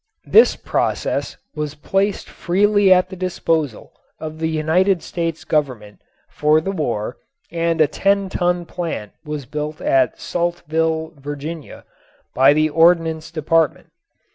[0.25, 6.71] This process was placed freely at the disposal of the United States Government for the
[6.71, 7.17] war
[7.51, 11.85] and a 10 ton plant was built at Saltville, Va.,
[12.33, 13.91] by the Ordnance Department.